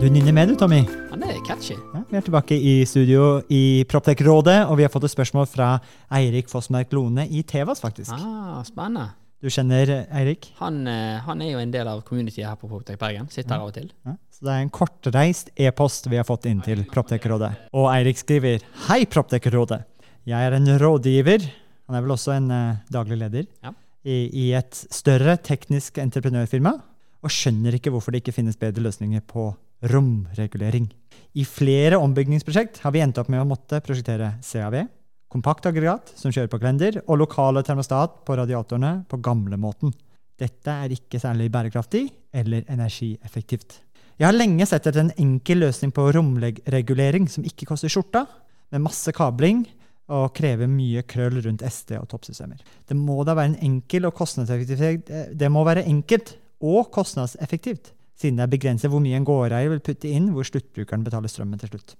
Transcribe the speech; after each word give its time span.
Du 0.00 0.10
nynner 0.12 0.32
med, 0.36 0.48
du, 0.50 0.54
Tommy. 0.60 0.82
Han 1.10 1.22
er 1.24 1.38
catchy. 1.46 1.74
Ja, 1.94 2.02
vi 2.10 2.16
er 2.18 2.24
tilbake 2.26 2.56
i 2.60 2.72
studio 2.88 3.40
i 3.52 3.84
Proptech-rådet, 3.88 4.58
og 4.68 4.76
vi 4.78 4.84
har 4.84 4.92
fått 4.92 5.06
et 5.08 5.12
spørsmål 5.14 5.46
fra 5.48 5.68
Eirik 6.18 6.50
Fossmerk 6.52 6.92
Lone 6.94 7.24
i 7.32 7.40
Tevas, 7.48 7.80
faktisk. 7.82 8.12
Ah, 8.12 8.60
spennende. 8.68 9.08
Du 9.42 9.48
kjenner 9.52 9.88
Eirik? 10.16 10.50
Han, 10.60 10.82
eh, 10.90 11.16
han 11.24 11.42
er 11.44 11.50
jo 11.54 11.60
en 11.62 11.72
del 11.72 11.88
av 11.90 12.02
communityet 12.06 12.44
her 12.46 12.58
på 12.60 12.68
Proptek 12.70 12.98
Bergen. 13.00 13.28
Sitter 13.32 13.56
her 13.56 13.64
av 13.64 13.70
og 13.72 13.74
til. 13.76 13.88
Ja, 14.06 14.14
så 14.36 14.46
det 14.48 14.52
er 14.54 14.64
en 14.66 14.72
kortreist 14.74 15.50
e-post 15.56 16.08
vi 16.12 16.20
har 16.20 16.28
fått 16.28 16.46
inn 16.50 16.60
til 16.64 16.84
Proptech-rådet. 16.92 17.52
Og 17.76 17.88
Eirik 17.94 18.20
skriver 18.20 18.64
Hei, 18.90 19.02
Proptech-rådet. 19.08 19.82
Jeg 20.28 20.46
er 20.50 20.56
en 20.60 20.70
rådgiver, 20.82 21.48
han 21.88 21.96
er 21.98 22.02
vel 22.04 22.14
også 22.16 22.34
en 22.36 22.50
uh, 22.52 22.80
daglig 22.92 23.20
leder, 23.22 23.46
Ja. 23.64 23.72
i, 24.04 24.26
i 24.28 24.46
et 24.58 24.74
større 24.90 25.36
teknisk 25.38 25.98
entreprenørfirma, 26.02 26.74
og 27.22 27.32
skjønner 27.32 27.74
ikke 27.78 27.90
hvorfor 27.94 28.12
det 28.12 28.20
ikke 28.24 28.34
finnes 28.36 28.58
bedre 28.60 28.82
løsninger 28.84 29.22
på 29.26 29.52
romregulering. 29.84 30.88
I 31.36 31.44
flere 31.44 31.98
ombyggingsprosjekt 32.00 32.80
har 32.84 32.94
vi 32.94 33.02
endt 33.04 33.18
opp 33.20 33.28
med 33.32 33.42
å 33.42 33.48
måtte 33.48 33.82
prosjektere 33.84 34.36
CAV, 34.44 34.78
kompaktaggregat 35.32 36.14
som 36.16 36.32
kjører 36.32 36.50
på 36.52 36.60
kalender, 36.62 37.00
og 37.06 37.20
lokale 37.20 37.62
termostat 37.66 38.22
på 38.24 38.36
radiatorene 38.38 39.02
på 39.10 39.20
gamlemåten. 39.24 39.92
Dette 40.36 40.72
er 40.84 40.92
ikke 40.92 41.20
særlig 41.20 41.50
bærekraftig 41.52 42.06
eller 42.36 42.64
energieffektivt. 42.72 43.80
Jeg 44.16 44.28
har 44.30 44.36
lenge 44.36 44.64
sett 44.68 44.86
etter 44.88 45.02
en 45.02 45.16
enkel 45.20 45.60
løsning 45.60 45.92
på 45.92 46.06
romregulering 46.16 47.26
som 47.28 47.44
ikke 47.44 47.68
koster 47.68 47.92
skjorta, 47.92 48.24
med 48.72 48.82
masse 48.82 49.12
kabling 49.14 49.66
og 50.12 50.30
krever 50.34 50.70
mye 50.70 51.02
krøll 51.08 51.38
rundt 51.44 51.64
SD 51.66 51.96
og 51.98 52.08
toppsystemer. 52.10 52.62
Det 52.86 52.96
må 52.96 53.20
da 53.26 53.34
være 53.36 53.52
en 53.52 53.60
enkel 53.68 54.08
og 54.08 54.14
kostnadseffektivt 54.16 55.10
Det 55.38 55.50
må 55.52 55.64
være 55.66 55.84
enkelt 55.86 56.36
og 56.64 56.88
kostnadseffektivt, 56.94 57.92
siden 58.16 58.40
det 58.40 58.46
er 58.46 58.52
begrenset 58.56 58.92
hvor 58.92 59.02
mye 59.04 59.18
en 59.18 59.28
gårdeier 59.28 59.70
vil 59.72 59.84
putte 59.84 60.10
inn 60.10 60.32
hvor 60.34 60.48
sluttbrukeren 60.48 61.04
betaler 61.06 61.32
strømmen 61.32 61.60
til 61.60 61.74
slutt. 61.74 61.96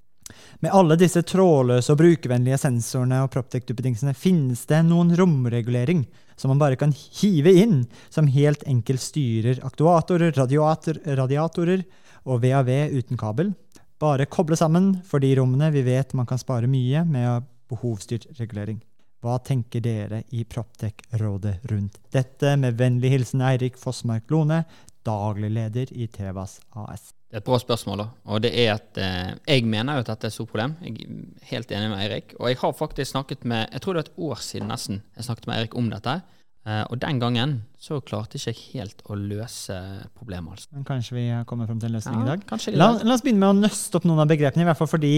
Med 0.65 0.75
alle 0.75 0.97
disse 0.99 1.23
trådløse 1.23 1.93
og 1.93 2.01
brukervennlige 2.01 2.59
sensorene 2.59 3.21
og 3.23 3.31
Proptech-duppedingsene 3.35 4.15
finnes 4.17 4.65
det 4.67 4.81
noen 4.89 5.13
romregulering 5.19 6.03
som 6.37 6.51
man 6.53 6.61
bare 6.61 6.79
kan 6.81 6.93
hive 6.93 7.53
inn, 7.57 7.85
som 8.13 8.29
helt 8.29 8.65
enkelt 8.69 9.01
styrer 9.01 9.63
aktuatorer, 9.65 10.35
radiator, 10.37 10.99
radiatorer 11.07 11.85
og 12.27 12.43
VAV 12.43 12.73
uten 12.97 13.21
kabel. 13.21 13.55
Bare 14.03 14.27
koble 14.29 14.59
sammen 14.59 14.97
for 15.07 15.23
de 15.23 15.31
rommene 15.39 15.71
vi 15.73 15.85
vet 15.87 16.13
man 16.19 16.29
kan 16.29 16.41
spare 16.41 16.69
mye 16.69 17.05
med 17.09 17.47
behovsstyrt 17.71 18.29
regulering. 18.41 18.83
Hva 19.25 19.39
tenker 19.43 19.81
dere 19.83 20.21
i 20.37 20.45
Proptech-rådet 20.45 21.71
rundt 21.71 21.97
dette? 22.13 22.53
Med 22.61 22.77
vennlig 22.79 23.15
hilsen 23.15 23.41
Eirik 23.47 23.79
Fossmark 23.81 24.29
Lone, 24.31 24.61
daglig 25.07 25.53
leder 25.55 25.93
i 25.95 26.09
Tevas 26.13 26.59
AS. 26.77 27.11
Det 27.27 27.39
er 27.39 27.43
et 27.43 27.49
bra 27.49 27.59
spørsmål, 27.59 28.01
da. 28.05 28.07
Og 28.31 28.43
det 28.45 28.53
er 28.55 28.77
at 28.77 28.99
eh, 29.03 29.33
jeg 29.57 29.67
mener 29.67 29.99
jo 29.99 30.05
at 30.05 30.13
dette 30.13 30.29
er 30.29 30.33
et 30.33 30.37
stort 30.37 30.53
problem. 30.53 30.77
Jeg 30.85 31.07
er 31.07 31.51
helt 31.51 31.75
enig 31.75 31.91
med 31.91 32.03
Eirik. 32.05 32.37
Og 32.39 32.51
jeg 32.51 32.61
har 32.63 32.77
faktisk 32.79 33.11
snakket 33.11 33.45
med 33.45 33.67
Jeg 33.73 33.83
tror 33.83 33.97
det 33.97 34.03
var 34.05 34.11
et 34.11 34.25
år 34.29 34.43
siden 34.47 34.71
nesten 34.71 35.03
jeg 35.17 35.27
snakket 35.27 35.49
med 35.51 35.57
Eirik 35.59 35.79
om 35.79 35.91
dette. 35.91 36.21
Eh, 36.67 36.83
og 36.91 36.99
den 37.03 37.21
gangen 37.23 37.57
så 37.79 38.01
klarte 38.03 38.39
ikke 38.39 38.51
jeg 38.51 38.63
helt 38.75 39.03
å 39.07 39.19
løse 39.19 39.75
problemet, 40.19 40.57
altså. 40.57 40.71
Men 40.75 40.87
kanskje 40.87 41.19
vi 41.19 41.27
kommer 41.47 41.69
frem 41.69 41.79
til 41.83 41.93
en 41.93 41.99
løsning 41.99 42.25
i 42.25 42.31
dag? 42.31 42.47
kanskje 42.49 42.75
La, 42.75 42.89
la 42.99 43.15
oss 43.15 43.23
begynne 43.23 43.43
med 43.45 43.53
å 43.53 43.67
nøste 43.69 44.01
opp 44.01 44.09
noen 44.09 44.25
av 44.25 44.31
begrepene, 44.31 44.65
i 44.65 44.67
hvert 44.67 44.81
fall 44.81 44.91
for 44.91 45.03
de 45.03 45.13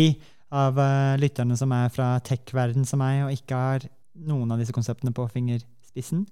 av 0.53 0.81
eh, 0.81 1.15
lytterne 1.21 1.57
som 1.61 1.73
er 1.77 1.89
fra 1.93 2.11
tech-verden 2.25 2.85
som 2.89 3.01
meg, 3.01 3.23
og 3.25 3.33
ikke 3.37 3.63
har 3.63 3.89
noen 4.29 4.53
av 4.53 4.61
disse 4.61 4.77
konseptene 4.77 5.15
på 5.17 5.25
fingerspissen. 5.33 6.27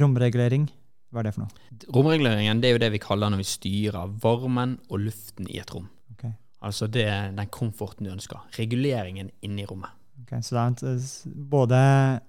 Romregulering, 0.00 0.70
hva 1.12 1.20
er 1.20 1.28
det 1.28 1.34
for 1.36 1.44
noe? 1.44 1.80
Romreguleringen 1.92 2.60
det 2.62 2.70
er 2.70 2.76
jo 2.78 2.80
det 2.82 2.92
vi 2.94 3.00
kaller 3.02 3.32
når 3.32 3.42
vi 3.42 3.48
styrer 3.50 4.14
varmen 4.22 4.78
og 4.88 5.02
luften 5.04 5.48
i 5.52 5.58
et 5.60 5.72
rom. 5.74 5.90
Okay. 6.14 6.32
Altså 6.64 6.88
det 6.88 7.04
den 7.36 7.50
komforten 7.52 8.08
du 8.08 8.12
ønsker. 8.14 8.40
Reguleringen 8.56 9.28
inni 9.44 9.66
rommet. 9.68 9.92
Okay, 10.22 10.40
så 10.44 10.54
det 10.56 10.88
er 10.88 11.38
både 11.52 11.78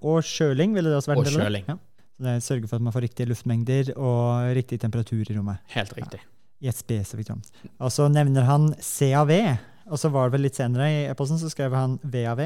Og 0.02 0.24
kjøling 0.26 0.74
ville 0.76 0.92
det 0.92 0.98
også 0.98 1.14
vært 1.14 1.22
Og 1.22 1.26
en 1.26 1.32
del 1.32 1.40
av? 1.40 1.46
kjøling. 1.48 1.66
Ja. 1.72 1.78
Så 2.14 2.26
det 2.28 2.34
Sørge 2.44 2.68
for 2.70 2.76
at 2.80 2.86
man 2.86 2.94
får 2.96 3.06
riktige 3.08 3.30
luftmengder 3.32 3.94
og 3.98 4.52
riktig 4.58 4.80
temperatur 4.84 5.24
i 5.24 5.38
rommet. 5.38 5.64
Helt 5.74 5.96
riktig. 5.98 6.20
I 6.64 6.70
et 6.72 6.80
spesifikt 6.80 7.32
rom. 7.32 7.42
Og 7.80 7.92
så 7.92 8.10
nevner 8.12 8.46
han 8.48 8.70
CAV. 8.80 9.32
Og 9.92 10.00
så 10.00 10.12
var 10.12 10.28
det 10.30 10.38
vel 10.38 10.46
litt 10.48 10.60
senere 10.60 10.88
i 10.92 11.02
e-posten 11.12 11.40
så 11.40 11.50
skrev 11.52 11.74
han 11.76 11.98
VAV. 12.04 12.46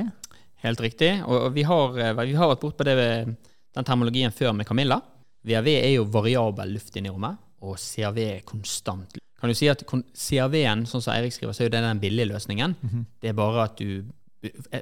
Helt 0.63 0.81
riktig. 0.81 1.11
Og 1.25 1.47
og 1.49 1.53
vi 1.53 1.63
har, 1.63 1.97
eh, 1.97 2.13
vi 2.25 2.33
har 2.33 2.49
vært 2.49 2.63
bortpå 2.63 2.85
den 2.85 3.85
termologien 3.85 4.33
før 4.33 4.55
med 4.57 4.65
Camilla. 4.65 5.01
VAV 5.45 5.67
er 5.75 5.91
jo 5.95 6.07
variabel 6.11 6.73
luft 6.75 6.95
inni 6.97 7.11
rommet, 7.13 7.37
og 7.61 7.77
CRV 7.81 8.19
er 8.25 8.43
konstant. 8.47 9.17
Kan 9.37 9.51
du 9.51 9.55
si 9.57 9.67
at 9.69 9.83
CAV-en, 9.85 10.85
sånn 10.89 11.03
som 11.03 11.13
Eirik 11.13 11.35
skriver, 11.35 11.53
så 11.53 11.63
er 11.63 11.69
jo 11.69 11.73
det 11.75 11.83
den 11.85 11.99
billige 12.01 12.29
løsningen. 12.31 12.73
Det 13.21 13.29
er 13.31 13.37
bare 13.37 13.67
at 13.69 13.77
du 13.77 14.05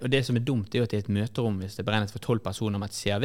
Og 0.02 0.10
det 0.12 0.20
som 0.28 0.36
er 0.36 0.44
dumt, 0.44 0.74
er 0.76 0.82
jo 0.82 0.84
at 0.84 0.94
i 0.94 0.98
et 1.00 1.08
møterom, 1.10 1.56
hvis 1.62 1.78
det 1.78 1.82
er 1.82 1.88
beregnet 1.88 2.12
for 2.12 2.20
tolv 2.20 2.42
personer 2.44 2.78
med 2.78 2.92
et 2.92 2.98
CAV, 2.98 3.24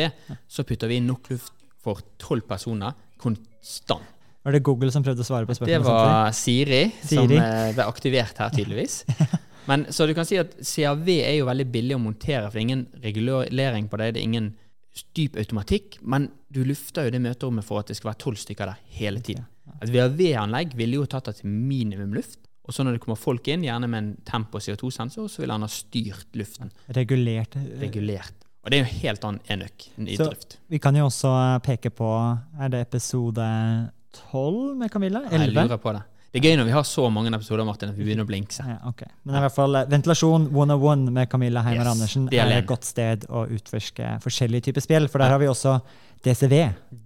så 0.49 0.63
putter 0.65 0.89
vi 0.89 1.01
inn 1.01 1.09
nok 1.11 1.27
luft 1.33 1.53
for 1.83 2.01
tolv 2.23 2.47
personer 2.49 2.95
konstant. 3.21 4.07
Var 4.47 4.55
det 4.57 4.63
Google 4.65 4.93
som 4.95 5.05
prøvde 5.05 5.21
å 5.21 5.27
svare 5.27 5.45
på 5.45 5.53
spørsmålet? 5.59 5.83
Det 5.83 5.91
var 5.91 6.31
Siri, 6.33 6.85
som 7.03 7.27
Siri. 7.27 7.37
som 7.37 7.75
ble 7.77 7.85
aktivert 7.91 8.39
her, 8.41 8.53
tydeligvis. 8.55 9.03
Men 9.69 9.85
Så 9.93 10.07
du 10.09 10.15
kan 10.17 10.25
si 10.25 10.39
at 10.41 10.55
CRV 10.65 11.09
er 11.19 11.35
jo 11.41 11.49
veldig 11.51 11.67
billig 11.75 11.99
å 11.99 12.01
montere, 12.01 12.47
for 12.47 12.57
det 12.57 12.63
er 12.63 12.69
ingen 12.69 12.87
regulering 13.03 13.91
på 13.91 14.01
det. 14.01 14.15
Det 14.15 14.23
er 14.23 14.29
ingen 14.31 14.49
dyp 15.17 15.37
automatikk, 15.39 15.99
men 16.03 16.28
du 16.53 16.65
lufter 16.67 17.05
jo 17.06 17.11
det 17.15 17.21
møterommet 17.23 17.65
for 17.65 17.78
at 17.81 17.87
det 17.91 17.97
skal 17.97 18.11
være 18.12 18.19
tolv 18.25 18.37
stykker 18.37 18.67
der 18.73 18.78
hele 18.99 19.21
tiden. 19.21 19.47
Et 19.83 19.89
VAV-anlegg 19.95 20.75
ville 20.77 20.99
jo 20.99 21.06
tatt 21.06 21.25
det 21.31 21.37
til 21.41 21.47
minimum 21.51 22.12
luft. 22.17 22.39
Og 22.67 22.75
så 22.75 22.84
når 22.84 22.93
det 22.99 23.01
kommer 23.05 23.17
folk 23.19 23.47
inn, 23.49 23.62
gjerne 23.67 23.89
med 23.91 23.99
en 24.03 24.11
tempo 24.27 24.59
og 24.59 24.62
CO2-sensor, 24.62 25.28
så 25.31 25.43
vil 25.43 25.51
han 25.51 25.62
ha 25.65 25.69
styrt 25.71 26.27
luften. 26.39 26.71
Regulert. 26.95 27.56
eh, 27.56 27.78
Regulert. 27.81 28.34
Og 28.62 28.71
det 28.71 28.78
er 28.81 28.84
jo 28.84 28.99
helt 29.01 29.25
annen 29.25 29.41
enøk 29.49 29.87
i 30.06 30.17
Så- 30.17 30.27
drift. 30.28 30.59
Vi 30.69 30.78
kan 30.78 30.95
jo 30.95 31.07
også 31.07 31.62
peke 31.65 31.91
på 31.91 32.11
Er 32.61 32.69
det 32.69 32.81
episode 32.87 33.91
12 34.31 34.77
med 34.77 34.91
Camilla? 34.91 35.22
Jeg 35.31 35.53
lurer 35.55 35.78
på 35.78 35.93
det. 35.97 36.03
Det 36.31 36.39
er 36.39 36.45
gøy 36.47 36.59
når 36.61 36.69
vi 36.69 36.75
har 36.77 36.85
så 36.87 37.09
mange 37.11 37.33
episoder, 37.35 37.67
Martin, 37.67 37.91
at 37.91 37.97
vi 37.99 38.05
begynner 38.07 38.23
å 38.23 38.29
blinke 38.29 38.55
seg. 38.55 38.69
Ja, 38.71 38.77
okay. 38.87 39.09
Men 39.27 39.35
i 39.35 39.43
hvert 39.43 39.55
fall 39.57 39.75
eh, 39.81 39.89
Ventilasjon 39.91 40.45
101 40.53 41.09
med 41.17 41.27
Camilla 41.33 41.65
Heimer 41.67 41.83
Yes, 41.83 41.91
Andersen 41.97 42.29
er 42.31 42.53
et 42.61 42.69
godt 42.71 42.87
sted 42.87 43.27
å 43.35 43.43
utforske 43.51 44.13
forskjellige 44.23 44.69
typer 44.69 44.85
spill, 44.85 45.09
for 45.11 45.25
der 45.25 45.35
har 45.35 45.43
vi 45.43 45.49
også 45.51 45.73
DCV. 46.23 46.55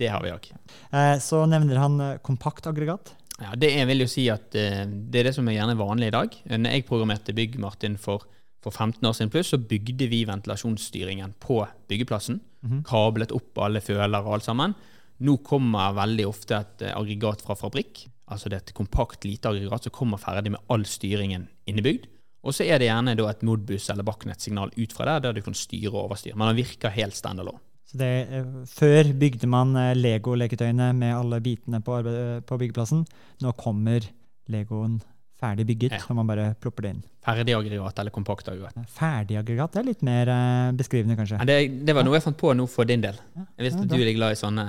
Det 0.03 0.11
har 0.13 0.21
vi 0.27 0.33
òg. 0.34 0.51
Eh, 0.93 1.15
Så 1.25 1.41
nevner 1.49 1.81
han 1.81 1.97
eh, 2.05 2.19
kompaktaggregat. 2.27 3.15
Ja, 3.41 3.55
det 3.57 3.73
jeg 3.73 3.89
vil 3.89 4.05
jo 4.05 4.11
si 4.13 4.29
at 4.31 4.53
det 4.53 5.19
er 5.19 5.27
det 5.27 5.33
som 5.34 5.49
er 5.51 5.57
gjerne 5.57 5.75
vanlig 5.81 6.13
i 6.13 6.15
dag. 6.15 6.37
Når 6.53 6.77
jeg 6.77 6.84
programmerte 6.87 7.33
bygg, 7.34 7.57
Martin, 7.65 7.97
for, 7.99 8.23
for 8.63 8.71
15 8.77 9.09
år 9.09 9.17
siden 9.17 9.33
pluss, 9.33 9.51
så 9.51 9.59
bygde 9.59 10.07
vi 10.13 10.21
ventilasjonsstyringen 10.29 11.33
på 11.43 11.63
byggeplassen. 11.91 12.39
Kablet 12.87 13.33
opp 13.34 13.59
alle 13.65 13.83
føler 13.83 14.21
og 14.21 14.37
alt 14.37 14.47
sammen. 14.47 14.77
Nå 15.25 15.34
kommer 15.47 15.97
veldig 15.99 16.29
ofte 16.31 16.61
et 16.61 16.84
aggregat 16.95 17.43
fra 17.43 17.57
fabrikk. 17.59 18.05
Altså 18.33 18.49
det 18.49 18.57
er 18.57 18.65
et 18.65 18.77
kompakt, 18.77 19.27
lite 19.29 19.51
aggregat 19.51 19.87
som 19.87 19.95
kommer 19.95 20.21
ferdig 20.21 20.55
med 20.55 20.65
all 20.73 20.87
styringen 20.89 21.49
innebygd. 21.69 22.09
Og 22.45 22.53
så 22.57 22.67
er 22.69 22.81
det 22.81 22.91
gjerne 22.91 23.15
et 23.17 23.45
Modbus 23.45 23.89
eller 23.93 24.05
Backnet-signal 24.05 24.73
ut 24.77 24.93
fra 24.93 25.07
der, 25.09 25.23
der 25.25 25.37
du 25.37 25.45
kan 25.45 25.57
styre 25.57 25.93
og 25.95 26.11
overstyre. 26.11 26.37
Men 26.37 26.53
den 26.53 26.61
virker 26.65 26.93
helt 26.93 27.17
standalone. 27.17 27.61
Så 27.89 27.99
det, 28.01 28.13
eh, 28.33 28.45
før 28.69 29.13
bygde 29.21 29.49
man 29.49 29.77
eh, 29.77 29.95
Lego-leketøyene 29.97 30.93
med 30.97 31.15
alle 31.15 31.41
bitene 31.45 31.81
på, 31.84 32.01
på 32.45 32.59
byggeplassen. 32.61 33.05
Nå 33.45 33.53
kommer 33.61 34.05
Legoen 34.49 35.01
ferdig 35.44 35.66
bygget, 35.69 35.93
Ja. 35.99 36.03
og 36.09 36.16
man 36.16 36.27
bare 36.32 36.47
plopper 36.60 36.82
det 36.88 36.91
inn. 36.94 37.03
Ferdig 37.25 37.55
aggregat 37.56 37.99
eller 38.03 38.12
kompakt 38.12 38.49
aggregat. 38.53 38.75
Ferdigaggregat 38.99 39.72
det 39.72 39.81
er 39.81 39.87
litt 39.88 40.03
mer 40.05 40.28
eh, 40.28 40.72
beskrivende, 40.77 41.16
kanskje. 41.16 41.39
Ja, 41.41 41.47
det, 41.48 41.84
det 41.89 41.95
var 41.97 42.04
noe 42.04 42.16
jeg 42.19 42.24
fant 42.27 42.36
på 42.41 42.53
nå 42.57 42.66
for 42.69 42.84
din 42.89 43.01
del. 43.04 43.16
Jeg 43.57 43.69
visste 43.69 43.84
at 43.86 43.92
du 43.92 43.97
er 44.01 44.10
glad 44.16 44.34
i 44.36 44.41
sånne 44.41 44.65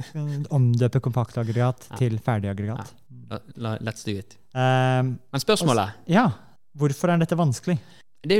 Omdøpe 0.56 1.00
kompaktaggregat 1.04 1.88
Ja. 1.90 1.96
til 2.00 2.18
ferdig 2.24 2.50
aggregat. 2.52 2.92
Let's 3.58 4.04
do 4.06 4.12
it. 4.16 4.36
Um, 4.54 5.16
Men 5.32 5.42
spørsmålet 5.42 5.94
ja, 6.12 6.28
hvorfor 6.78 7.10
er 7.12 7.18
dette 7.24 7.36
vanskelig? 7.38 7.78
det 8.26 8.38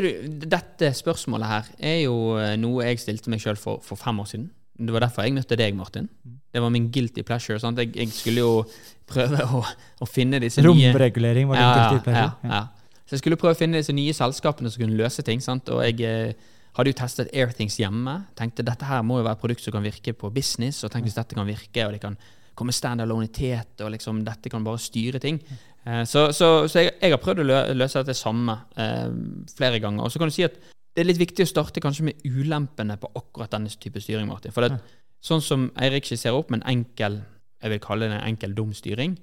Dette 0.50 0.88
spørsmålet 0.96 1.46
her 1.50 1.66
er 1.78 1.98
jo 2.04 2.14
eh, 2.40 2.54
noe 2.60 2.84
jeg 2.88 2.98
stilte 3.02 3.30
meg 3.30 3.40
sjøl 3.42 3.58
for, 3.60 3.80
for 3.84 3.96
fem 4.00 4.18
år 4.22 4.26
siden. 4.30 4.48
Det 4.76 4.92
var 4.92 5.06
derfor 5.06 5.24
jeg 5.24 5.36
møtte 5.36 5.56
deg, 5.58 5.76
Martin. 5.76 6.08
Det 6.52 6.60
var 6.62 6.72
min 6.72 6.90
guilty 6.92 7.24
pleasure. 7.26 7.58
Jeg, 7.60 7.92
jeg 7.96 8.12
skulle 8.12 8.44
jo 8.44 8.64
prøve 9.08 9.44
å, 9.56 9.62
å 10.02 10.08
finne 10.08 10.40
disse 10.42 10.60
nye 10.64 10.90
Romregulering 10.92 11.48
var 11.48 11.58
det 11.58 11.64
ja, 11.64 11.72
guilty 11.76 12.04
pleasure. 12.04 12.32
ja, 12.44 12.50
ja. 12.58 12.64
Så 13.06 13.14
jeg 13.14 13.22
skulle 13.22 13.38
prøve 13.38 13.54
å 13.54 13.58
finne 13.58 13.78
disse 13.78 13.94
nye 13.94 14.14
selskapene 14.16 14.70
som 14.72 14.82
kunne 14.82 14.98
løse 14.98 15.22
ting. 15.22 15.42
Sant? 15.42 15.70
Og 15.70 15.78
jeg 15.86 16.00
eh, 16.02 16.48
hadde 16.74 16.90
jo 16.90 16.96
testet 16.98 17.30
Airthings 17.30 17.78
hjemme. 17.78 18.16
Tenkte 18.38 18.66
dette 18.66 18.88
her 18.88 19.04
må 19.06 19.20
jo 19.20 19.26
være 19.28 19.38
et 19.38 19.44
produkt 19.44 19.62
som 19.62 19.76
kan 19.76 19.86
virke 19.86 20.14
på 20.18 20.30
business. 20.34 20.82
Og 20.82 20.90
tenk 20.92 21.06
hvis 21.06 21.18
dette 21.18 21.38
kan 21.38 21.46
virke, 21.46 21.86
og 21.86 21.94
det 21.94 22.02
kan 22.02 22.18
komme 22.56 22.74
standalonitet, 22.74 23.76
og 23.84 23.92
liksom 23.94 24.24
dette 24.26 24.50
kan 24.50 24.64
bare 24.66 24.80
styre 24.82 25.20
ting. 25.22 25.38
Eh, 25.86 26.02
så 26.08 26.32
så, 26.34 26.66
så 26.66 26.82
jeg, 26.82 26.96
jeg 26.98 27.14
har 27.14 27.22
prøvd 27.22 27.44
å 27.44 27.60
løse 27.78 28.02
dette 28.02 28.18
samme 28.18 28.58
eh, 28.74 29.06
flere 29.54 29.80
ganger. 29.84 30.02
Og 30.02 30.10
så 30.10 30.18
kan 30.18 30.32
du 30.32 30.34
si 30.34 30.46
at 30.48 30.58
det 30.96 31.02
er 31.04 31.10
litt 31.10 31.20
viktig 31.20 31.44
å 31.44 31.50
starte 31.50 31.82
kanskje 31.84 32.06
med 32.08 32.24
ulempene 32.24 32.96
på 32.96 33.10
akkurat 33.20 33.52
denne 33.52 33.68
type 33.68 34.00
styring, 34.00 34.26
Martin. 34.30 34.54
For 34.56 34.64
det, 34.64 34.78
sånn 35.20 35.42
som 35.44 35.68
Eirik 35.76 36.08
skisserer 36.08 36.38
opp 36.38 36.48
med 36.54 36.62
en 36.64 36.70
enkel 36.78 37.18
jeg 37.62 37.72
vil 37.72 37.80
kalle 37.80 38.06
det 38.08 38.16
en 38.18 38.26
enkel 38.28 38.52
dum 38.54 38.72
styring, 38.76 39.14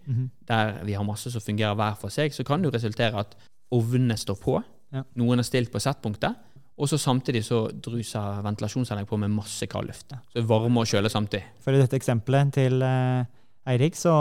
der 0.49 0.79
vi 0.87 0.95
har 0.97 1.05
masse 1.05 1.29
som 1.31 1.41
fungerer 1.41 1.75
hver 1.77 1.93
for 2.01 2.09
seg, 2.13 2.33
så 2.33 2.43
kan 2.45 2.61
det 2.63 2.69
jo 2.71 2.73
resultere 2.75 3.19
at 3.21 3.35
ovnene 3.73 4.17
står 4.17 4.39
på, 4.41 4.55
Ja. 4.93 5.03
noen 5.15 5.39
er 5.39 5.43
stilt 5.45 5.71
på 5.71 5.79
settpunktet, 5.81 6.35
og 6.77 6.89
så 6.89 6.97
samtidig 6.97 7.43
så 7.45 7.67
druser 7.71 8.41
ventilasjonsanlegg 8.43 9.07
på 9.07 9.17
med 9.21 9.29
masse 9.29 9.67
kald 9.69 9.87
luft. 9.87 10.09
Så 10.09 10.41
det 10.41 10.47
varmer 10.49 10.81
og 10.81 10.89
kjøler 10.89 11.09
samtidig. 11.13 11.43
For 11.61 11.71
i 11.73 11.77
dette 11.81 11.95
eksempelet 11.97 12.53
til 12.53 12.81
eh, 12.81 13.25
Eirik, 13.69 13.95
så 13.95 14.13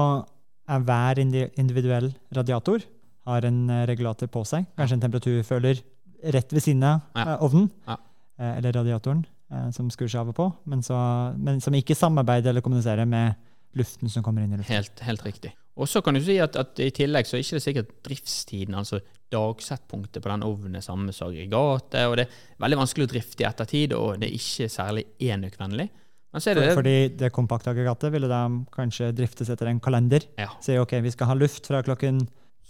er 0.68 0.84
hver 0.84 1.18
individuell 1.18 2.12
radiator 2.36 2.84
har 3.26 3.44
en 3.48 3.70
eh, 3.70 3.86
regulator 3.88 4.28
på 4.28 4.44
seg. 4.44 4.66
Kanskje 4.76 4.98
en 5.00 5.04
temperaturføler 5.08 5.80
rett 6.24 6.52
ved 6.52 6.62
siden 6.62 6.82
av 6.84 7.00
Ja. 7.16 7.22
eh, 7.34 7.42
ovnen, 7.42 7.70
Ja. 7.88 7.96
eh, 8.38 8.56
eller 8.58 8.72
radiatoren, 8.72 9.24
eh, 9.50 9.70
som 9.70 9.90
skrur 9.90 10.08
seg 10.08 10.20
av 10.20 10.28
og 10.28 10.34
på, 10.34 10.52
men, 10.66 10.80
så, 10.82 11.36
men 11.38 11.60
som 11.60 11.72
ikke 11.74 11.94
samarbeider 11.96 12.50
eller 12.50 12.60
kommuniserer 12.62 13.06
med 13.06 13.34
luften 13.74 14.08
som 14.08 14.22
kommer 14.22 14.42
inn 14.44 14.52
i 14.52 14.56
luften. 14.56 14.74
Helt, 14.74 15.00
helt 15.00 15.22
riktig. 15.24 15.52
Og 15.76 15.88
så 15.88 16.02
kan 16.04 16.14
du 16.14 16.20
si 16.20 16.36
at, 16.38 16.54
at 16.56 16.78
i 16.84 16.90
tillegg 16.90 17.24
så 17.24 17.36
er 17.38 17.40
ikke 17.40 17.56
det 17.56 17.62
sikkert 17.64 17.92
driftstiden, 18.04 18.74
altså 18.76 19.00
dagsettpunktet 19.32 20.22
på 20.22 20.28
den 20.28 20.42
ovnen 20.44 20.76
er 20.76 20.84
samme 20.84 21.12
som 21.16 21.30
aggregatet, 21.30 22.06
og 22.08 22.16
det 22.20 22.26
er 22.26 22.32
veldig 22.60 22.78
vanskelig 22.82 23.06
å 23.08 23.12
drifte 23.14 23.40
i 23.44 23.48
ettertid, 23.48 23.94
og 23.96 24.20
det 24.20 24.28
er 24.28 24.36
ikke 24.36 24.68
særlig 24.72 25.06
enøkvennlig. 25.18 25.88
Det 26.32 26.74
Fordi 26.74 26.94
det 27.20 27.28
kompaktaggregatet 27.32 28.12
ville 28.14 28.28
da 28.28 28.46
kanskje 28.72 29.10
driftes 29.12 29.50
etter 29.52 29.68
en 29.68 29.80
kalender. 29.84 30.24
Ja. 30.40 30.48
Si 30.64 30.78
ok, 30.80 30.94
vi 31.04 31.10
skal 31.12 31.28
ha 31.28 31.34
luft 31.36 31.66
fra 31.68 31.82
klokken 31.84 32.22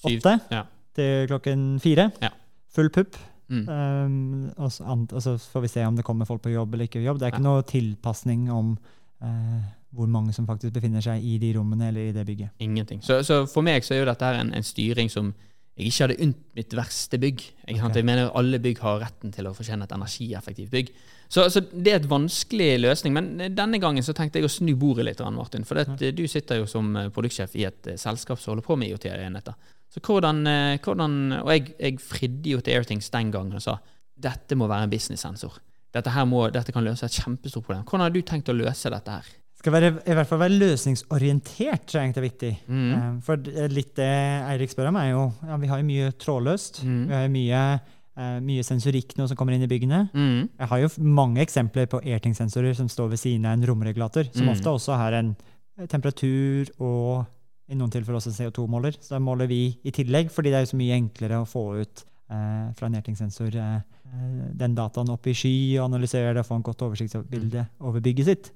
åtte 0.03 0.41
Ja. 0.51 0.65
til 0.95 1.29
klokken 1.31 1.81
fire. 1.81 2.11
Ja. 2.21 2.31
Full 2.75 2.91
pupp. 2.91 3.15
Mm. 3.53 3.69
Um, 3.69 4.49
og, 4.57 4.73
så 4.73 4.89
an- 4.89 5.07
og 5.13 5.23
så 5.23 5.37
får 5.37 5.67
vi 5.67 5.71
se 5.75 5.85
om 5.85 5.99
det 5.99 6.07
kommer 6.07 6.29
folk 6.29 6.43
på 6.47 6.55
jobb 6.55 6.75
eller 6.75 6.89
ikke 6.89 7.05
jobb. 7.05 7.21
Det 7.21 7.29
er 7.29 7.35
ikke 7.35 7.45
noe 7.45 7.63
tilpasning 7.69 8.49
om 8.53 8.75
uh, 9.23 9.63
hvor 9.93 10.09
mange 10.09 10.33
som 10.33 10.49
faktisk 10.49 10.73
befinner 10.75 11.05
seg 11.05 11.21
i 11.21 11.37
de 11.43 11.53
rommene 11.59 11.91
eller 11.93 12.09
i 12.09 12.17
det 12.17 12.27
bygget. 12.27 12.55
Ingenting. 12.65 13.03
Så, 13.05 13.21
så 13.29 13.43
for 13.51 13.65
meg 13.67 13.85
så 13.85 13.97
er 13.97 14.03
jo 14.03 14.11
dette 14.11 14.35
en, 14.41 14.55
en 14.57 14.67
styring 14.67 15.13
som 15.13 15.35
jeg 15.73 15.89
ikke 15.89 16.05
hadde 16.05 16.21
unnt 16.27 16.41
mitt 16.57 16.75
verste 16.77 17.19
bygg. 17.21 17.43
Jeg, 17.65 17.79
okay. 17.79 18.01
Jeg 18.01 18.05
mener 18.05 18.33
alle 18.37 18.61
bygg 18.61 18.81
har 18.85 18.99
retten 19.07 19.33
til 19.33 19.49
å 19.49 19.55
fortjene 19.57 19.87
et 19.89 19.95
energieffektivt 19.97 20.73
bygg. 20.73 20.91
Så, 21.33 21.47
så 21.49 21.63
det 21.65 21.95
er 21.95 22.01
et 22.03 22.09
vanskelig 22.11 22.75
løsning, 22.83 23.15
men 23.17 23.55
denne 23.57 23.81
gangen 23.81 24.05
så 24.05 24.13
tenkte 24.17 24.41
jeg 24.41 24.51
å 24.51 24.53
snu 24.53 24.75
bordet 24.77 25.07
litt, 25.09 25.23
Martin. 25.33 25.65
For 25.65 25.81
det, 25.81 26.11
du 26.19 26.27
sitter 26.29 26.61
jo 26.61 26.67
som 26.69 26.91
eh, 27.01 27.09
produktsjef 27.15 27.57
i 27.57 27.65
et 27.71 27.89
eh, 27.89 27.97
selskap 28.01 28.41
som 28.41 28.53
holder 28.53 28.67
på 28.67 28.77
med 28.77 28.93
IoT-enheter. 28.93 29.57
Så 29.93 30.01
hvordan, 30.01 30.47
eh, 30.49 30.79
hvordan 30.81 31.19
Og 31.43 31.51
jeg, 31.53 31.75
jeg 31.79 31.99
fridde 32.01 32.55
jo 32.55 32.61
til 32.65 32.79
Airthings 32.79 33.11
den 33.13 33.31
gangen 33.35 33.59
og 33.59 33.63
sa 33.65 33.79
dette 34.23 34.55
må 34.55 34.69
være 34.71 34.87
en 34.87 34.91
business-sensor. 34.93 35.57
Dette, 35.93 36.13
må, 36.29 36.47
dette 36.55 36.73
kan 36.73 36.85
løse 36.85 37.05
et 37.05 37.17
kjempestort 37.21 37.65
problem. 37.67 37.85
Hvordan 37.85 38.07
har 38.07 38.13
du 38.15 38.21
tenkt 38.23 38.49
å 38.49 38.55
løse 38.57 38.89
dette 38.93 39.17
her? 39.17 39.31
Skal 39.59 39.75
være, 39.75 39.91
i 40.09 40.15
hvert 40.17 40.29
fall 40.31 40.41
være 40.41 40.57
løsningsorientert, 40.59 41.85
tror 41.87 41.99
jeg 42.01 42.09
egentlig 42.09 42.23
er 42.23 42.29
viktig. 42.29 42.53
Mm. 42.69 42.93
Eh, 42.93 43.09
for 43.27 43.51
litt 43.73 43.93
det 43.99 44.11
Eirik 44.53 44.73
spør 44.73 44.89
om, 44.93 44.97
er 45.01 45.11
jo 45.13 45.25
ja, 45.49 45.59
Vi 45.61 45.71
har 45.73 45.83
jo 45.83 45.89
mye 45.91 46.13
trådløst. 46.23 46.83
Mm. 46.87 47.03
Vi 47.09 47.15
har 47.15 47.27
jo 47.27 47.33
mye, 47.37 47.61
eh, 48.17 48.39
mye 48.49 48.65
sensorikk 48.67 49.17
nå 49.19 49.29
som 49.29 49.37
kommer 49.39 49.57
inn 49.57 49.67
i 49.67 49.71
byggene. 49.71 50.05
Mm. 50.15 50.49
Jeg 50.59 50.71
har 50.73 50.83
jo 50.85 50.89
mange 51.03 51.43
eksempler 51.45 51.91
på 51.93 52.01
Airting-sensorer 52.03 52.75
som 52.79 52.89
står 52.89 53.13
ved 53.13 53.23
siden 53.23 53.47
av 53.47 53.59
en 53.59 53.67
romregulator, 53.69 54.31
som 54.33 54.47
Mm. 54.47 54.55
ofte 54.55 54.73
også 54.73 54.97
har 54.97 55.13
en 55.21 55.37
temperatur 55.89 56.71
og 56.81 57.27
i 57.73 57.77
noen 57.79 57.91
tilfeller 57.93 58.21
også 58.21 58.33
CO2-måler. 58.37 58.99
Så 59.01 59.15
da 59.17 59.21
måler 59.25 59.49
vi 59.51 59.63
i 59.83 59.93
tillegg, 59.95 60.29
fordi 60.35 60.53
det 60.53 60.59
er 60.61 60.67
jo 60.67 60.73
så 60.75 60.81
mye 60.81 60.99
enklere 61.01 61.41
å 61.43 61.49
få 61.49 61.63
ut 61.81 62.03
eh, 62.31 62.67
fra 62.77 62.89
en 62.91 62.99
Airting-sensor 62.99 63.57
eh, 63.57 63.79
eh, 64.13 64.43
den 64.61 64.75
dataen 64.77 65.09
opp 65.15 65.27
i 65.27 65.35
sky 65.37 65.55
og 65.81 65.87
analysere 65.91 66.35
det 66.37 66.45
og 66.45 66.51
få 66.51 66.59
en 66.61 66.67
godt 66.69 66.85
oversiktsbilde 66.89 67.65
over 67.81 68.05
bygget 68.05 68.29
sitt. 68.29 68.53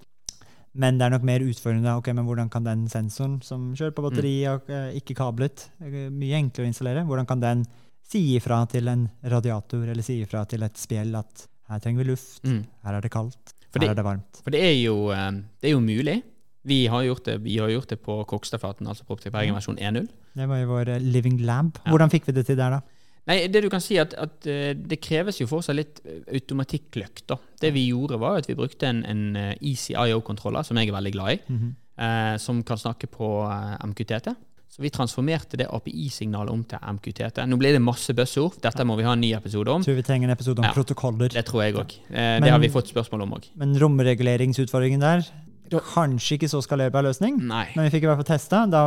Men 0.76 0.98
det 1.00 1.06
er 1.06 1.14
nok 1.14 1.24
mer 1.24 1.40
utfordrende. 1.40 1.94
ok, 1.96 2.10
men 2.12 2.26
Hvordan 2.28 2.50
kan 2.52 2.64
den 2.66 2.82
sensoren 2.92 3.38
som 3.42 3.70
kjører 3.74 3.94
på 3.96 4.04
batteri 4.04 4.34
og 4.52 4.68
eh, 4.68 4.90
ikke 5.00 5.16
kablet, 5.16 5.70
eh, 5.80 6.10
mye 6.12 6.36
enklere 6.42 6.68
å 6.68 6.72
installere, 6.74 7.04
hvordan 7.08 7.26
kan 7.30 7.40
den 7.40 7.64
si 8.06 8.20
ifra 8.36 8.60
til 8.70 8.86
en 8.92 9.08
radiator 9.24 9.88
eller 9.88 10.04
si 10.04 10.20
ifra 10.22 10.44
til 10.46 10.62
et 10.62 10.76
spjeld 10.78 11.16
at 11.18 11.46
her 11.72 11.80
trenger 11.82 12.04
vi 12.04 12.10
luft, 12.12 12.44
Mm. 12.44 12.60
her 12.84 12.94
er 12.94 13.00
det 13.02 13.10
kaldt, 13.10 13.54
Fordi- 13.72 13.88
her 13.88 13.90
er 13.96 13.98
det 13.98 14.04
varmt. 14.04 14.42
For 14.44 14.50
det 14.54 14.60
er 14.62 14.76
jo, 14.84 15.08
eh, 15.10 15.30
det 15.62 15.70
er 15.72 15.74
jo 15.74 15.80
mulig. 15.80 16.22
Vi 16.66 16.80
har 16.90 17.02
gjort 17.06 17.24
det, 17.28 17.38
vi 17.44 17.58
har 17.62 17.68
gjort 17.70 17.88
det 17.92 18.00
på 18.02 18.18
Kokstadflaten, 18.26 18.86
altså 18.90 19.04
Proptech 19.06 19.32
Bergen 19.32 19.54
versjon 19.54 19.76
1.0. 19.78 20.08
Det 20.36 20.48
var 20.50 20.58
jo 20.64 20.66
vår 20.72 20.88
eh, 20.96 21.00
living. 21.00 21.38
Ja. 21.46 21.60
Hvordan 21.86 22.10
fikk 22.10 22.26
vi 22.26 22.32
det 22.36 22.46
til 22.48 22.56
der, 22.58 22.70
da? 22.76 22.80
Nei, 23.26 23.40
det 23.50 23.62
du 23.64 23.68
kan 23.70 23.80
si 23.82 23.96
at, 23.98 24.12
at 24.14 24.46
eh, 24.46 24.72
Det 24.78 25.00
kreves 25.02 25.40
jo 25.40 25.46
fortsatt 25.50 25.74
litt 25.78 26.00
eh, 26.04 26.20
automatikkløkt. 26.38 27.24
da. 27.30 27.36
Det 27.60 27.72
vi 27.74 27.88
gjorde, 27.90 28.18
var 28.22 28.38
at 28.38 28.46
vi 28.50 28.54
brukte 28.58 28.86
en, 28.90 29.04
en 29.06 29.22
eh, 29.36 29.54
Easy 29.62 29.94
IO-kontroller, 29.94 30.62
som 30.66 30.76
jeg 30.78 30.88
er 30.90 30.98
veldig 30.98 31.12
glad 31.16 31.32
i, 31.32 31.40
Mhm. 31.52 31.72
eh, 31.98 32.36
som 32.38 32.62
kan 32.62 32.76
snakke 32.78 33.06
på 33.10 33.30
MQTT. 33.86 34.34
Så 34.76 34.82
vi 34.82 34.90
transformerte 34.90 35.56
det 35.56 35.68
API-signalet 35.72 36.50
om 36.52 36.62
til 36.68 36.78
MQTT. 36.82 37.38
Nå 37.48 37.56
blir 37.56 37.72
det 37.72 37.80
masse 37.80 38.12
buzzord. 38.12 38.58
Dette 38.60 38.84
må 38.84 38.96
vi 38.98 39.04
ha 39.06 39.12
en 39.14 39.20
ny 39.22 39.30
episode 39.32 39.68
om. 39.72 39.82
Tror 39.86 39.94
vi 39.96 40.02
trenger 40.04 40.28
en 40.28 40.34
episode 40.36 40.58
om 40.60 40.64
Ja. 40.66 40.72
protokoller. 40.74 41.28
Det 41.32 41.44
tror 41.46 41.62
jeg 41.64 41.74
òg. 41.78 41.94
Eh, 42.10 42.40
det 42.42 42.50
har 42.50 42.58
vi 42.58 42.68
fått 42.68 42.90
spørsmål 42.92 43.22
om 43.22 43.30
òg. 43.38 43.46
Men 43.56 43.74
romreguleringsutfordringen 43.78 45.00
der, 45.00 45.24
kanskje 45.70 46.38
ikke 46.38 46.48
så 46.50 46.60
skalerbar 46.64 47.02
løsning. 47.06 47.38
Nei. 47.42 47.66
Men 47.76 47.84
vi 47.88 47.90
fikk 47.98 48.04
i 48.04 48.06
hvert 48.10 48.20
fall 48.22 48.30
testa. 48.36 48.64
Da 48.70 48.82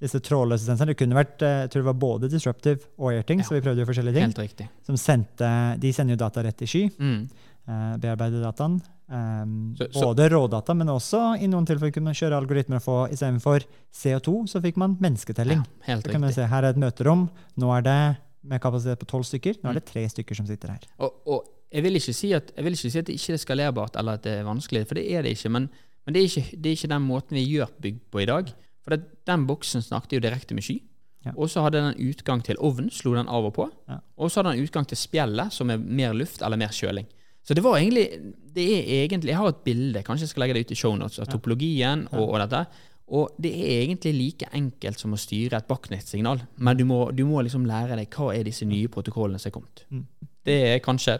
disse 0.00 0.20
trådløse 0.24 0.64
sensorene 0.64 0.94
det 0.94 0.98
kunne 1.00 1.18
vært, 1.18 1.42
jeg 1.44 1.70
tror 1.72 1.82
det 1.82 1.88
var 1.90 1.98
både 2.00 2.30
Disruptive 2.32 2.86
og 2.98 3.10
Airting, 3.12 3.40
Ja. 3.42 3.44
så 3.44 3.54
vi 3.54 3.60
prøvde 3.60 3.82
jo 3.84 3.88
forskjellige 3.90 4.14
ting. 4.16 4.30
Helt 4.30 4.38
riktig. 4.38 4.68
Som 4.86 4.96
sendte, 4.96 5.78
de 5.78 5.92
sender 5.92 6.16
jo 6.16 6.22
data 6.24 6.42
rett 6.42 6.62
i 6.62 6.66
sky, 6.66 6.88
Mm. 6.98 7.28
eh, 7.68 7.96
bearbeider 7.98 8.40
dataen. 8.42 8.80
Um, 9.12 9.74
Så- 9.76 9.88
så- 9.92 10.00
både 10.14 10.30
rådata, 10.30 10.72
men 10.74 10.86
også 10.86 11.36
i 11.42 11.46
noen 11.48 11.66
tilfeller 11.66 11.92
kunne 11.92 12.04
man 12.04 12.14
kjøre 12.14 12.38
algoritmer 12.40 12.76
og 12.76 12.82
få 12.82 13.10
istedenfor 13.12 13.64
CO2, 13.92 14.46
så 14.48 14.60
fikk 14.62 14.76
man 14.76 14.96
mennesketelling. 15.00 15.58
Ja, 15.58 15.94
helt 15.94 16.04
Så 16.06 16.12
kan 16.12 16.20
man 16.20 16.32
se, 16.32 16.46
Her 16.46 16.62
er 16.64 16.68
et 16.70 16.76
møterom. 16.76 17.28
Nå 17.58 17.76
er 17.76 17.82
det 17.82 18.16
med 18.44 18.60
kapasitet 18.60 18.98
på 19.00 19.06
tolv 19.06 19.24
stykker. 19.24 19.56
Nå 19.64 19.70
er 19.70 19.74
det 19.74 19.84
tre 19.86 20.06
stykker 20.06 20.34
som 20.36 20.46
sitter 20.46 20.68
her. 20.68 20.78
Og, 21.00 21.12
og 21.26 21.42
jeg, 21.70 21.84
vil 21.84 22.00
si 22.00 22.32
at, 22.34 22.52
jeg 22.56 22.66
vil 22.66 22.76
ikke 22.76 22.90
si 22.90 22.98
at 22.98 23.06
det 23.06 23.16
ikke 23.18 23.36
er 23.36 23.42
skalerbart 23.44 23.96
eller 24.00 24.18
at 24.18 24.26
det 24.26 24.38
er 24.40 24.48
vanskelig, 24.48 24.86
for 24.88 24.98
det 24.98 25.06
er 25.14 25.22
det 25.22 25.36
ikke. 25.36 25.52
Men, 25.54 25.68
men 26.06 26.14
det, 26.14 26.22
er 26.22 26.30
ikke, 26.30 26.56
det 26.56 26.70
er 26.70 26.78
ikke 26.78 26.94
den 26.94 27.06
måten 27.06 27.38
vi 27.38 27.46
gjør 27.46 27.72
bygg 27.82 28.00
på 28.10 28.22
i 28.22 28.28
dag. 28.30 28.52
For 28.80 28.96
det, 28.96 29.04
den 29.28 29.46
boksen 29.46 29.84
snakket 29.84 30.18
jo 30.18 30.24
direkte 30.24 30.56
med 30.56 30.66
sky. 30.66 30.80
Ja. 31.26 31.34
Og 31.36 31.50
så 31.52 31.62
hadde 31.62 31.82
den 31.84 32.10
utgang 32.10 32.42
til 32.44 32.56
ovnen, 32.64 32.88
slo 32.90 33.12
den 33.14 33.28
av 33.28 33.44
og 33.44 33.54
på. 33.58 33.66
Ja. 33.90 34.00
Og 34.16 34.30
så 34.30 34.40
hadde 34.40 34.56
den 34.56 34.64
utgang 34.64 34.86
til 34.88 34.98
spjeldet, 34.98 35.52
som 35.52 35.70
er 35.70 35.80
mer 35.80 36.14
luft 36.16 36.42
eller 36.42 36.60
mer 36.60 36.72
kjøling. 36.72 37.08
Så 37.44 37.56
det 37.56 37.64
var 37.64 37.78
egentlig 37.78 38.06
det 38.54 38.66
er 38.66 39.04
egentlig, 39.04 39.30
Jeg 39.30 39.38
har 39.38 39.48
et 39.48 39.64
bilde, 39.64 40.02
kanskje 40.02 40.24
jeg 40.24 40.32
skal 40.32 40.42
legge 40.44 40.54
det 40.54 40.64
ut 40.66 40.72
i 40.72 40.78
shownotes, 40.80 41.18
av 41.22 41.28
topologien 41.30 42.08
og, 42.12 42.24
og 42.24 42.40
dette. 42.42 42.64
Og 43.10 43.34
det 43.42 43.50
er 43.50 43.84
egentlig 43.84 44.12
like 44.14 44.48
enkelt 44.54 45.00
som 45.00 45.14
å 45.14 45.18
styre 45.18 45.58
et 45.58 45.68
bakknettsignal, 45.70 46.42
men 46.58 46.78
du 46.78 46.84
må, 46.86 47.00
du 47.10 47.24
må 47.26 47.42
liksom 47.42 47.64
lære 47.66 47.98
deg 47.98 48.10
hva 48.14 48.30
er 48.34 48.46
disse 48.46 48.66
nye 48.68 48.90
protokollene 48.92 49.38
som 49.38 49.50
er 49.50 49.54
kommet. 49.54 49.84
Mm. 49.90 50.04
Det 50.46 50.58
er 50.68 50.82
kanskje 50.84 51.16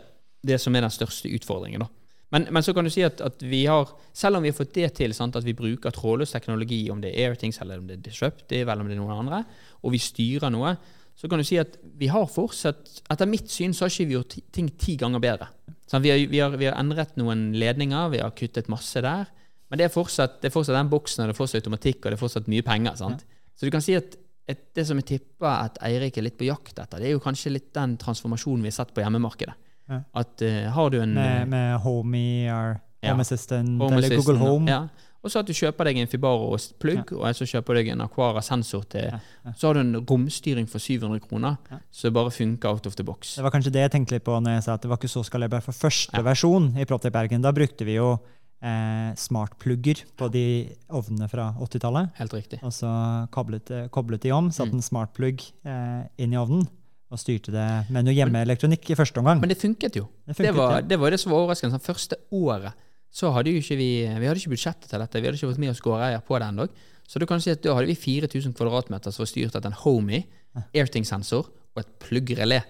det 0.47 0.61
som 0.63 0.77
er 0.77 0.87
den 0.87 0.95
største 0.95 1.31
utfordringen. 1.33 1.85
da. 1.85 1.91
Men, 2.31 2.47
men 2.55 2.63
så 2.63 2.73
kan 2.75 2.87
du 2.87 2.93
si 2.95 3.03
at, 3.03 3.21
at 3.27 3.43
vi 3.43 3.65
har, 3.67 3.91
selv 4.15 4.39
om 4.39 4.45
vi 4.45 4.53
har 4.53 4.57
fått 4.57 4.77
det 4.77 4.93
til, 5.01 5.15
sant, 5.17 5.37
at 5.37 5.47
vi 5.47 5.57
bruker 5.57 5.95
trådløs 5.95 6.31
teknologi, 6.31 6.85
om 6.93 7.03
det 7.03 7.11
er 7.11 7.33
Airthings 7.33 7.59
eller 7.63 7.83
om 7.83 7.89
det 7.89 7.99
er 7.99 8.05
Disruptive 8.07 8.71
eller 8.71 8.85
om 8.85 8.91
det 8.91 8.97
er 8.97 9.03
noen 9.03 9.25
andre, 9.25 9.43
og 9.83 9.95
vi 9.97 10.03
styrer 10.03 10.53
noe, 10.55 10.77
så 11.19 11.29
kan 11.29 11.43
du 11.43 11.45
si 11.45 11.59
at 11.61 11.75
vi 12.01 12.09
har 12.09 12.25
fortsatt 12.31 13.03
Etter 13.13 13.29
mitt 13.29 13.51
syn 13.53 13.75
så 13.77 13.85
har 13.85 13.93
ikke 13.93 14.09
vi 14.09 14.15
gjort 14.15 14.37
ting 14.55 14.71
ti 14.81 14.95
ganger 14.97 15.21
bedre. 15.21 15.51
Sånn, 15.91 16.05
vi, 16.05 16.13
har, 16.15 16.23
vi, 16.31 16.39
har, 16.41 16.55
vi 16.57 16.69
har 16.71 16.79
endret 16.81 17.19
noen 17.21 17.51
ledninger, 17.59 18.15
vi 18.15 18.23
har 18.23 18.33
kuttet 18.39 18.71
masse 18.73 19.03
der, 19.05 19.27
men 19.71 19.79
det 19.79 19.89
er 19.89 19.93
fortsatt, 19.93 20.39
det 20.41 20.49
er 20.49 20.55
fortsatt 20.55 20.79
den 20.79 20.91
boksen, 20.91 21.25
og 21.25 21.31
det 21.31 21.35
er 21.35 21.39
fortsatt 21.39 21.65
automatikk, 21.65 21.99
og 22.05 22.13
det 22.13 22.17
er 22.17 22.23
fortsatt 22.23 22.51
mye 22.51 22.65
penger. 22.67 22.95
sant? 22.99 23.27
Så 23.59 23.67
du 23.67 23.75
kan 23.75 23.83
si 23.85 23.99
at 23.99 24.15
et, 24.51 24.63
det 24.75 24.87
som 24.87 24.99
jeg 24.99 25.07
tipper 25.07 25.51
at 25.51 25.77
Eirik 25.87 26.17
er 26.19 26.27
litt 26.27 26.39
på 26.39 26.47
jakt 26.49 26.79
etter, 26.79 27.03
det 27.03 27.11
er 27.11 27.15
jo 27.15 27.23
kanskje 27.23 27.53
litt 27.55 27.69
den 27.77 27.99
transformasjonen 28.01 28.65
vi 28.65 28.71
har 28.71 28.79
sett 28.81 28.95
på 28.95 29.03
hjemmemarkedet. 29.03 29.55
Ja. 29.91 30.01
At 30.15 30.43
uh, 30.47 30.71
har 30.77 30.91
du 30.95 31.01
en 31.03 31.15
Med, 31.15 31.49
med 31.49 31.79
Homey, 31.85 32.49
or 32.49 32.81
Ja. 33.03 33.13
Home 33.15 33.21
Assistant 33.25 33.79
Home 33.81 33.97
eller 33.97 34.17
Google 34.17 34.39
Home. 34.39 34.69
Ja. 34.71 34.83
Og 35.23 35.29
så 35.31 35.41
at 35.43 35.47
du 35.49 35.53
kjøper 35.53 35.85
deg 35.85 35.99
en 36.01 36.09
Fibaro-plugg, 36.09 37.11
og 37.13 37.35
så 37.37 37.45
kjøper 37.45 37.75
du 37.75 37.79
deg 37.83 37.89
en 37.93 38.01
Aquara-sensor 38.01 38.85
til. 38.89 39.11
Så 39.57 39.67
har 39.69 39.75
du 39.77 39.81
en 39.81 39.99
romstyring 40.09 40.65
for 40.69 40.81
700 40.81 41.21
kroner, 41.27 41.57
som 41.93 42.13
bare 42.17 42.31
funker 42.33 42.69
out 42.71 42.87
of 42.89 42.97
the 42.97 43.05
box. 43.05 43.35
Det 43.37 43.45
var 43.45 43.53
kanskje 43.53 43.73
det 43.75 43.83
jeg 43.85 43.93
tenkte 43.93 44.15
litt 44.17 44.25
på 44.25 44.39
når 44.41 44.57
jeg 44.57 44.63
sa 44.65 44.75
at 44.79 44.83
det 44.87 44.89
var 44.89 44.97
ikke 44.97 45.13
så 45.13 45.23
skalerbart 45.29 45.67
for 45.67 45.77
første 45.77 46.23
versjon 46.25 46.71
i 46.81 46.87
Proptech 46.89 47.13
Bergen. 47.13 47.43
Da 47.45 47.53
brukte 47.53 47.85
vi 47.85 47.99
jo 47.99 48.15
eh, 48.63 49.13
smartplugger 49.21 50.05
på 50.17 50.29
de 50.33 50.47
ovnene 50.89 51.29
fra 51.29 51.51
80-tallet. 51.61 52.11
Helt 52.21 52.35
riktig. 52.37 52.61
Og 52.65 52.73
så 52.73 52.89
koblet, 53.33 53.71
eh, 53.77 53.89
koblet 53.93 54.25
de 54.25 54.33
om, 54.33 54.49
satte 54.51 54.73
Mm. 54.73 54.81
en 54.81 54.89
smartplugg 54.89 55.45
eh, 55.65 56.03
inn 56.19 56.33
i 56.33 56.37
ovnen 56.41 56.65
og 57.11 57.19
styrte 57.19 57.51
det 57.55 57.67
med 57.91 58.07
noe 58.07 58.15
hjemmeelektronikk 58.15 58.93
i 58.93 58.97
første 58.99 59.19
omgang. 59.19 59.41
Men 59.43 59.51
det 59.51 59.59
funket 59.59 59.99
jo. 59.99 60.07
Det 60.27 60.37
Det 60.39 60.55
var 60.55 60.83
det, 60.87 60.99
var 60.99 61.11
det 61.11 61.19
som 61.21 61.33
var 61.33 61.43
overraskende. 61.43 61.75
Sånn, 61.75 61.83
første 61.83 62.19
året 62.31 62.87
så 63.11 63.33
hadde 63.35 63.51
jo 63.51 63.59
ikke 63.59 63.77
vi 63.81 63.91
Vi 64.07 64.29
hadde 64.29 64.39
ikke 64.39 64.55
budsjettet 64.55 64.87
til 64.91 65.03
dette. 65.03 65.19
Vi 65.19 65.27
hadde 65.27 65.39
ikke 65.41 65.51
fått 65.51 65.63
med 65.63 65.73
oss 65.73 65.83
gårdeier 65.83 66.23
på 66.23 66.39
det 66.39 66.47
ennå. 66.47 66.69
Så 67.11 67.19
du 67.19 67.27
kan 67.27 67.43
si 67.43 67.51
at 67.51 67.63
da 67.65 67.75
hadde 67.75 67.91
vi 67.91 67.99
4000 67.99 68.55
kvadratmeter 68.55 69.11
som 69.11 69.25
var 69.25 69.31
styrt 69.33 69.57
etter 69.59 69.67
en 69.67 69.81
Homey, 69.83 70.23
Airting-sensor 70.71 71.49
og 71.51 71.83
et 71.83 71.91
pluggrelé. 72.03 72.61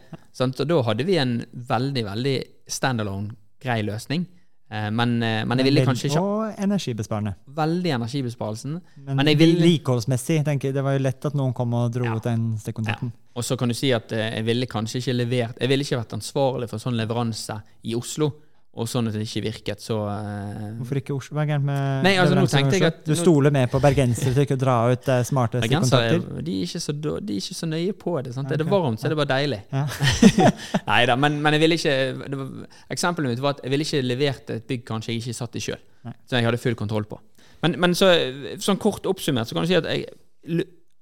Og 0.40 0.64
da 0.64 0.82
hadde 0.88 1.04
vi 1.04 1.18
en 1.20 1.34
veldig, 1.52 2.04
veldig 2.08 2.36
standalone, 2.68 3.36
grei 3.60 3.82
løsning. 3.84 4.24
Eh, 4.70 4.90
men, 4.94 5.16
eh, 5.22 5.44
men 5.44 5.58
jeg 5.58 5.66
ville 5.66 5.82
kanskje 5.84 6.06
ikke 6.12 6.20
Og 6.22 6.54
energibesparende. 6.62 7.34
veldig 7.56 7.90
energibesparelsen. 7.96 8.80
Men, 9.04 9.16
Men 9.16 9.26
jeg 9.26 9.38
ville... 9.38 9.56
vedlikeholdsmessig, 9.58 10.44
tenker 10.46 10.68
jeg, 10.68 10.74
det 10.74 10.84
var 10.84 10.92
jo 10.94 11.02
lett 11.02 11.24
at 11.26 11.34
noen 11.34 11.52
kom 11.52 11.74
og 11.74 11.90
dro 11.92 12.04
Ja. 12.04 12.14
ut 12.16 12.22
den 12.22 12.56
stikkontakten. 12.58 13.10
Og 13.34 13.42
så 13.44 13.56
kan 13.58 13.68
du 13.68 13.74
si 13.74 13.90
at 13.92 14.12
eh, 14.12 14.36
jeg 14.36 14.44
ville 14.46 14.66
kanskje 14.66 14.98
ikke 15.02 15.14
levert 15.16 15.58
Jeg 15.60 15.68
ville 15.68 15.82
ikke 15.84 15.98
vært 16.02 16.14
ansvarlig 16.18 16.68
for 16.70 16.78
sånn 16.78 16.96
leveranse 16.96 17.60
i 17.84 17.94
Oslo, 17.94 18.32
og 18.70 18.86
sånn 18.86 19.10
at 19.10 19.16
det 19.18 19.24
ikke 19.26 19.40
virket, 19.48 19.80
så 19.82 19.96
uh... 20.06 20.76
Hvorfor 20.78 21.00
ikke 21.00 21.14
Oslo? 21.16 21.34
Hva 21.34 21.42
er 21.42 21.48
gærent 21.50 21.66
med 21.66 22.04
Nei, 22.06 22.12
altså, 22.22 22.36
nå 22.38 22.44
tenkte 22.46 22.78
jeg 22.78 22.86
at- 22.86 23.00
Du 23.08 23.16
stoler 23.18 23.50
mer 23.50 23.66
på 23.72 23.80
bergensere 23.82 24.30
til 24.36 24.44
ikke 24.46 24.54
å 24.54 24.60
dra 24.60 24.76
ut 24.92 25.08
uh, 25.10 25.22
smarte 25.26 25.62
kontakter? 25.64 26.20
er- 26.20 26.44
de 26.46 26.54
er, 26.62 26.70
så, 26.70 26.94
de 26.94 27.16
er 27.18 27.40
ikke 27.42 27.56
så 27.58 27.66
nøye 27.66 27.96
på 27.98 28.14
det. 28.22 28.34
Sant? 28.36 28.52
Er 28.54 28.62
det 28.62 28.68
varmt, 28.70 29.02
så 29.02 29.08
er 29.08 29.16
det 29.16 29.18
bare 29.18 29.32
deilig. 29.32 29.58
Ja. 29.74 29.82
Nei 30.92 31.00
da, 31.10 31.18
men, 31.18 31.40
men 31.42 31.58
jeg 31.58 31.64
ville 31.64 31.80
ikke 31.80 31.96
var, 32.38 32.54
Eksempelet 32.94 33.34
mitt 33.34 33.42
var 33.42 33.58
at 33.58 33.64
jeg 33.66 33.74
ville 33.74 33.88
ikke 33.88 34.04
levert 34.06 34.54
et 34.54 34.70
bygg 34.70 34.86
kanskje 34.92 35.16
jeg 35.16 35.24
ikke 35.24 35.38
satt 35.42 35.58
i 35.58 35.64
sjøl. 35.66 35.82
Som 36.06 36.38
jeg 36.38 36.46
hadde 36.46 36.62
full 36.62 36.78
kontroll 36.78 37.10
på. 37.10 37.18
Men, 37.66 37.74
men 37.82 37.98
så, 37.98 38.14
sånn 38.62 38.78
kort 38.80 39.04
oppsummert 39.10 39.50
så 39.50 39.58
kan 39.58 39.66
du 39.66 39.72
si 39.72 39.76
at 39.82 39.90
jeg, 39.90 40.06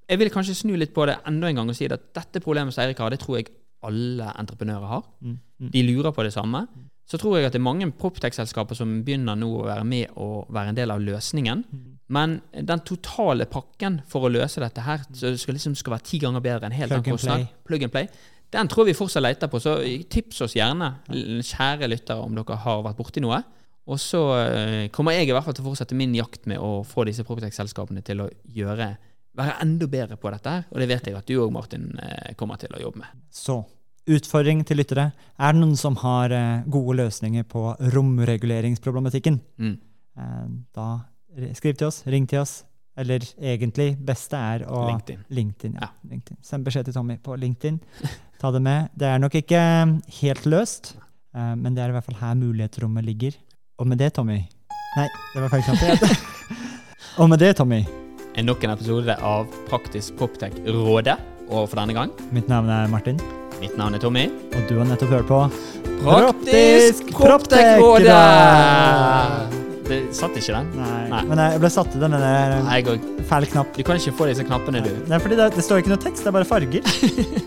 jeg 0.08 0.18
vil 0.25 0.32
kanskje 0.34 0.56
snu 0.64 0.72
litt 0.80 0.96
på 0.96 1.04
det 1.06 1.20
enda 1.28 1.52
en 1.52 1.60
gang 1.60 1.68
og 1.70 1.76
si 1.76 1.87
at 1.87 2.08
dette 2.16 2.40
problemet 2.42 2.75
som 2.75 2.82
Eirik 2.87 3.04
har, 3.04 3.12
det 3.12 3.20
tror 3.22 3.38
jeg 3.42 3.52
alle 3.87 4.32
entreprenører 4.40 4.88
har. 4.90 5.04
Mm, 5.22 5.37
mm. 5.37 5.68
De 5.76 5.82
lurer 5.87 6.16
på 6.16 6.25
det 6.26 6.32
samme. 6.34 6.64
Så 7.09 7.17
tror 7.17 7.38
jeg 7.38 7.49
at 7.49 7.55
det 7.55 7.61
er 7.62 7.65
mange 7.65 7.88
proptech-selskaper 7.97 8.77
som 8.77 8.99
begynner 9.05 9.38
nå 9.38 9.49
å 9.62 9.67
være 9.67 9.85
med 9.88 10.17
og 10.21 10.50
være 10.53 10.75
en 10.75 10.77
del 10.77 10.93
av 10.93 11.00
løsningen. 11.00 11.62
Men 12.12 12.38
den 12.53 12.83
totale 12.88 13.47
pakken 13.49 14.03
for 14.09 14.27
å 14.27 14.33
løse 14.33 14.61
dette 14.61 14.85
her, 14.85 15.07
så 15.17 15.33
det 15.33 15.41
skal 15.41 15.57
liksom 15.57 15.77
skal 15.79 15.97
være 15.97 16.07
ti 16.09 16.21
ganger 16.21 16.45
bedre 16.45 16.69
enn 16.69 16.77
helt 16.77 16.93
Plug 16.93 17.07
den 17.07 17.17
kostnad, 17.17 17.47
plug 17.69 17.87
and 17.87 17.95
play, 17.95 18.11
den 18.53 18.69
tror 18.69 18.88
vi 18.88 18.97
fortsatt 18.97 19.25
leter 19.25 19.49
på. 19.53 19.61
Så 19.61 19.79
tips 20.12 20.43
oss 20.45 20.57
gjerne, 20.57 20.95
kjære 21.09 21.88
lyttere, 21.88 22.21
om 22.25 22.37
dere 22.37 22.61
har 22.65 22.85
vært 22.85 23.00
borti 23.00 23.25
noe. 23.25 23.41
Og 23.88 24.00
så 24.00 24.21
eh, 24.43 24.87
kommer 24.93 25.17
jeg 25.17 25.31
i 25.31 25.33
hvert 25.33 25.47
fall 25.47 25.57
til 25.57 25.65
å 25.65 25.71
fortsette 25.71 25.97
min 25.97 26.12
jakt 26.17 26.45
med 26.49 26.61
å 26.61 26.83
få 26.85 27.07
disse 27.09 27.25
proptech-selskapene 27.25 28.05
til 28.05 28.25
å 28.25 28.29
gjøre 28.53 28.93
være 29.38 29.59
enda 29.62 29.87
bedre 29.91 30.17
på 30.21 30.31
dette 30.35 30.53
her. 30.53 30.69
Og 30.73 30.81
det 30.83 30.88
vet 30.91 31.09
jeg 31.09 31.17
at 31.17 31.29
du 31.29 31.37
òg, 31.38 31.50
Martin, 31.55 31.91
eh, 32.03 32.35
kommer 32.37 32.61
til 32.61 32.75
å 32.75 32.81
jobbe 32.83 33.05
med. 33.05 33.27
Så 33.31 33.61
utfordring 34.17 34.62
til 34.67 34.81
lyttere. 34.81 35.11
Er 35.38 35.55
det 35.55 35.61
noen 35.61 35.77
som 35.79 35.99
har 36.03 36.33
eh, 36.35 36.65
gode 36.71 36.99
løsninger 37.00 37.47
på 37.49 37.65
romreguleringsproblematikken? 37.95 39.41
Mm. 39.61 39.77
Eh, 40.19 40.47
da 40.77 40.88
skriv 41.59 41.79
til 41.79 41.91
oss, 41.91 42.03
ring 42.07 42.29
til 42.29 42.43
oss. 42.43 42.62
Eller 42.99 43.23
egentlig, 43.38 43.93
beste 44.03 44.35
er 44.35 44.65
å 44.67 44.83
LinkedIn. 44.88 45.21
LinkedIn, 45.31 45.77
ja. 45.79 45.87
Ja. 45.87 46.11
LinkedIn. 46.11 46.41
Send 46.43 46.67
beskjed 46.67 46.88
til 46.88 46.97
Tommy 46.97 47.15
på 47.23 47.37
LinkedIn. 47.38 47.79
Ta 48.43 48.50
det 48.55 48.62
med. 48.65 48.91
Det 48.99 49.07
er 49.07 49.23
nok 49.23 49.38
ikke 49.38 49.61
eh, 49.61 49.95
helt 50.23 50.49
løst, 50.50 50.97
men 51.38 51.75
det 51.77 51.85
er 51.85 51.93
i 51.93 51.95
hvert 51.95 52.07
fall 52.07 52.17
her 52.19 52.35
mulighetsrommet 52.41 53.05
ligger. 53.07 53.37
Og 53.79 53.87
med 53.87 54.00
det, 54.00 54.09
Tommy 54.17 54.41
Nei, 54.97 55.05
det 55.35 55.43
var 55.45 55.53
feil 55.53 55.62
knapp. 55.67 56.17
Og 57.21 57.29
med 57.31 57.38
det, 57.43 57.53
Tommy, 57.59 57.85
Er 58.35 58.47
nok 58.47 58.65
en 58.65 58.73
episode 58.73 59.15
av 59.23 59.47
Praktisk 59.69 60.17
Proptech-rådet. 60.19 61.19
Og 61.49 61.69
for 61.69 61.79
denne 61.81 61.95
gang, 61.97 62.12
mitt 62.35 62.49
navn 62.50 62.71
er 62.71 62.91
Martin, 62.93 63.21
mitt 63.61 63.77
navn 63.79 63.95
er 63.95 64.03
Tommy. 64.03 64.27
og 64.55 64.69
du 64.69 64.79
har 64.79 64.87
nettopp 64.88 65.11
hørt 65.17 65.29
på 65.31 65.41
Praktisk! 66.03 67.11
Proptech-rådet! 67.17 68.19
Det 69.88 69.99
satt 70.12 70.37
ikke 70.37 70.53
den? 70.53 70.69
Nei, 70.77 71.09
Nei. 71.09 71.23
men 71.31 71.41
jeg 71.41 71.61
ble 71.62 71.71
satt 71.73 71.95
i 71.97 72.00
den 72.03 72.12
der 72.12 72.59
Nei, 72.67 72.83
feil 73.31 73.47
knapp. 73.49 73.71
Du 73.75 73.83
kan 73.88 73.97
ikke 73.97 74.12
få 74.19 74.29
disse 74.29 74.45
knappene, 74.45 74.83
du. 74.85 74.91
Er 75.09 75.23
fordi 75.25 75.38
det, 75.41 75.49
det 75.57 75.65
står 75.65 75.81
ikke 75.83 75.95
noe 75.95 76.03
tekst, 76.03 76.23
det 76.27 76.31
er 76.31 76.37
bare 76.37 76.49
farger. 76.49 76.83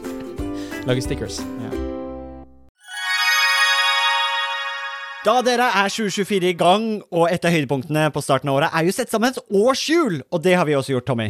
Lage 0.90 1.06
stickers. 1.06 1.38
Da 5.22 5.36
dere 5.46 5.68
er 5.78 5.94
2024 5.94 6.50
i 6.50 6.58
gang, 6.58 6.86
og 7.14 7.28
et 7.30 7.46
av 7.46 7.54
høydepunktene 7.54 8.08
på 8.10 8.24
starten 8.26 8.50
av 8.50 8.58
året 8.58 8.74
er 8.74 8.88
jo 8.88 8.96
sett 8.96 9.14
sammen 9.14 9.30
et 9.30 9.38
årshjul, 9.54 10.24
og 10.34 10.42
det 10.42 10.56
har 10.58 10.66
vi 10.66 10.74
også 10.80 10.96
gjort, 10.96 11.06
Tommy. 11.12 11.30